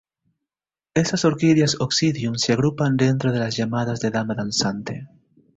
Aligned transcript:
Estas 1.01 1.25
orquídeas 1.25 1.77
Oncidium 1.79 2.33
se 2.39 2.53
agrupan 2.53 2.97
dentro 2.97 3.31
de 3.31 3.37
las 3.37 3.55
llamadas 3.55 3.99
de 3.99 4.09
Dama 4.09 4.33
danzante. 4.33 5.07